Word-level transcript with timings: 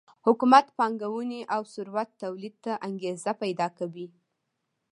حکومت 0.25 0.65
پانګونې 0.77 1.41
او 1.53 1.61
ثروت 1.73 2.09
تولید 2.23 2.55
ته 2.63 2.71
انګېزه 2.87 3.31
پیدا 3.43 3.67
کوي 3.77 4.07